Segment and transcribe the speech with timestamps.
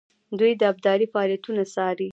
[0.39, 2.09] دوی د ابدالي فعالیتونه څارل.